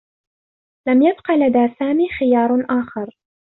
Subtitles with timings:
[0.87, 2.49] لم يبقى لدى سامي خيار
[2.81, 3.15] آخر.